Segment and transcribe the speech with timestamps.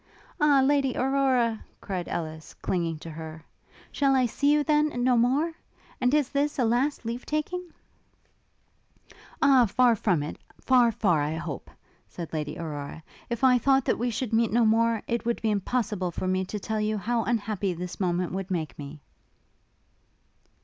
[0.39, 3.45] 'Ah, Lady Aurora!' cried Ellis, clinging to her,
[3.91, 5.53] 'shall I see you, then, no more?
[6.01, 7.69] And is this a last leave taking?'
[9.43, 11.69] 'O, far from it, far, far, I hope!'
[12.07, 15.51] said Lady Aurora: 'if I thought that we should meet no more, it would be
[15.51, 18.99] impossible for me to tell you how unhappy this moment would make me!'